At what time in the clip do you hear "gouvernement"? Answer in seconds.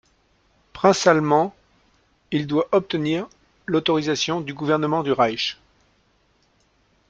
4.55-5.03